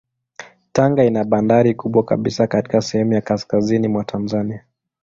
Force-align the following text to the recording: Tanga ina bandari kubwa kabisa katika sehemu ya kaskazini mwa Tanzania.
Tanga 0.71 1.03
ina 1.03 1.23
bandari 1.23 1.73
kubwa 1.75 2.05
kabisa 2.05 2.47
katika 2.47 2.81
sehemu 2.81 3.13
ya 3.13 3.21
kaskazini 3.21 3.87
mwa 3.87 4.03
Tanzania. 4.03 4.65